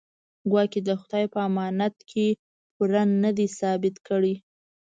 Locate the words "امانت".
1.49-1.95